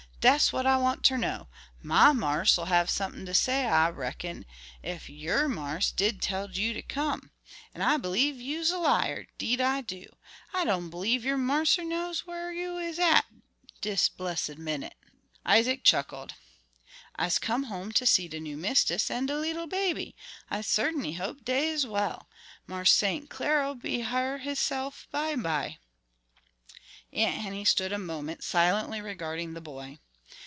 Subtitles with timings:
[0.21, 1.47] "Dat's what I want ter know.
[1.83, 4.45] Mymarse'll have somethin' ter say I reckon,
[4.83, 7.31] ef yer marse did tell'd yer ter come.
[7.73, 10.05] An' I b'lieve you's a liar, 'deed I do.
[10.53, 13.25] I don' b'lieve yer marser knows whar you is at,
[13.81, 14.93] dis blessid minnit."
[15.43, 16.35] Isaac chuckled.
[17.15, 20.15] "I'se come home ter see de new mistis an' de leetle baby;
[20.51, 22.29] I cert'n'y hope dey is well.
[22.67, 23.27] Marse St.
[23.27, 25.79] Clar'll be hyar hisself bimeby."
[27.11, 29.97] Aunt Henny stood a moment silently regarding the boy.